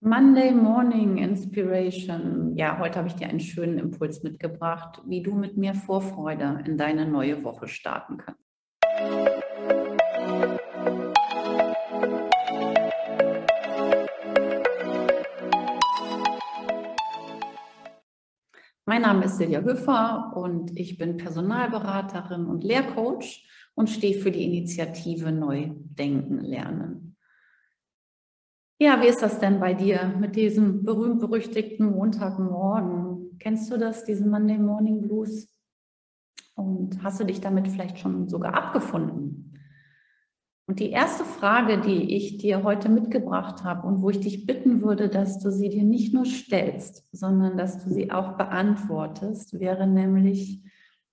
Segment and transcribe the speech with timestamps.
[0.00, 2.54] Monday Morning Inspiration.
[2.54, 6.76] Ja, heute habe ich dir einen schönen Impuls mitgebracht, wie du mit mehr Vorfreude in
[6.76, 8.42] deine neue Woche starten kannst.
[18.84, 24.44] Mein Name ist Silja Höfer und ich bin Personalberaterin und Lehrcoach und stehe für die
[24.44, 27.05] Initiative Neu Denken Lernen.
[28.78, 33.38] Ja, wie ist das denn bei dir mit diesem berühmt-berüchtigten Montagmorgen?
[33.38, 35.48] Kennst du das, diesen Monday Morning Blues?
[36.54, 39.54] Und hast du dich damit vielleicht schon sogar abgefunden?
[40.68, 44.82] Und die erste Frage, die ich dir heute mitgebracht habe und wo ich dich bitten
[44.82, 49.86] würde, dass du sie dir nicht nur stellst, sondern dass du sie auch beantwortest, wäre
[49.86, 50.62] nämlich,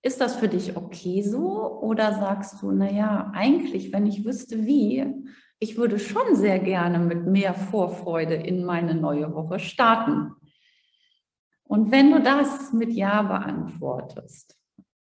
[0.01, 1.79] ist das für dich okay so?
[1.79, 5.05] Oder sagst du, naja, eigentlich, wenn ich wüsste wie,
[5.59, 10.33] ich würde schon sehr gerne mit mehr Vorfreude in meine neue Woche starten.
[11.63, 14.59] Und wenn du das mit Ja beantwortest,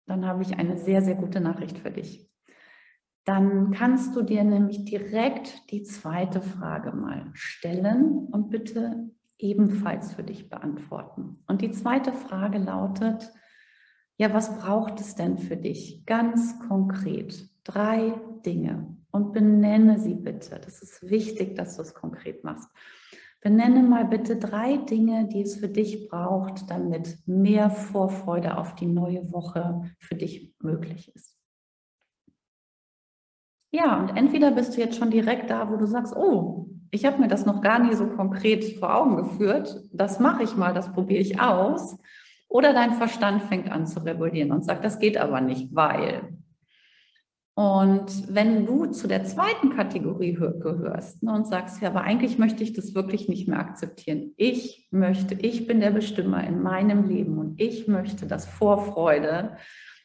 [0.05, 2.27] dann habe ich eine sehr, sehr gute Nachricht für dich.
[3.25, 10.23] Dann kannst du dir nämlich direkt die zweite Frage mal stellen und bitte ebenfalls für
[10.23, 11.43] dich beantworten.
[11.45, 13.31] Und die zweite Frage lautet,
[14.17, 17.49] ja, was braucht es denn für dich ganz konkret?
[17.67, 18.13] Drei
[18.45, 20.57] Dinge und benenne sie bitte.
[20.63, 22.69] Das ist wichtig, dass du es konkret machst.
[23.41, 28.85] Benenne mal bitte drei Dinge, die es für dich braucht, damit mehr Vorfreude auf die
[28.85, 31.37] neue Woche für dich möglich ist.
[33.71, 37.19] Ja, und entweder bist du jetzt schon direkt da, wo du sagst, oh, ich habe
[37.19, 40.93] mir das noch gar nie so konkret vor Augen geführt, das mache ich mal, das
[40.93, 41.97] probiere ich aus.
[42.47, 46.36] Oder dein Verstand fängt an zu rebellieren und sagt, das geht aber nicht, weil.
[47.57, 52.61] Und wenn du zu der zweiten Kategorie gehörst ne, und sagst, ja, aber eigentlich möchte
[52.61, 54.33] ich das wirklich nicht mehr akzeptieren.
[54.37, 59.57] Ich möchte, ich bin der Bestimmer in meinem Leben und ich möchte, dass Vorfreude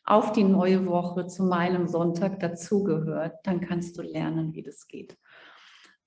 [0.02, 5.18] auf die neue Woche zu meinem Sonntag dazugehört, dann kannst du lernen, wie das geht.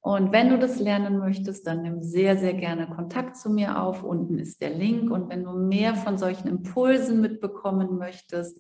[0.02, 4.02] Und wenn du das lernen möchtest, dann nimm sehr, sehr gerne Kontakt zu mir auf.
[4.04, 5.12] Unten ist der Link.
[5.12, 8.60] Und wenn du mehr von solchen Impulsen mitbekommen möchtest,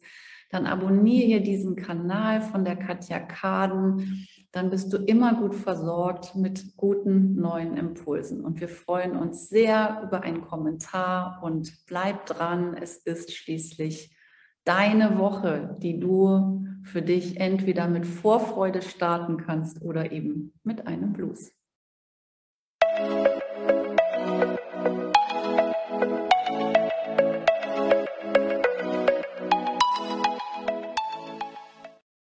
[0.55, 4.25] dann abonniere diesen Kanal von der Katja Kaden.
[4.53, 8.43] Dann bist du immer gut versorgt mit guten neuen Impulsen.
[8.45, 12.73] Und wir freuen uns sehr über einen Kommentar und bleib dran.
[12.73, 14.15] Es ist schließlich
[14.63, 21.11] deine Woche, die du für dich entweder mit Vorfreude starten kannst oder eben mit einem
[21.11, 21.51] Blues.